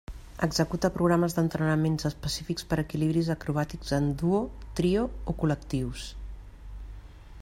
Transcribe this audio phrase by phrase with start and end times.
[0.45, 4.43] Executa programes d'entrenament específics per equilibris acrobàtics en duo,
[4.81, 6.09] trio o col·lectius.